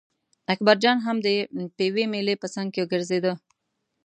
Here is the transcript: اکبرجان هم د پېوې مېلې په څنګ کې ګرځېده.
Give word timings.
اکبرجان 0.53 0.97
هم 1.05 1.17
د 1.25 1.27
پېوې 1.77 2.05
مېلې 2.13 2.35
په 2.41 2.47
څنګ 2.53 2.67
کې 2.75 2.89
ګرځېده. 2.91 3.33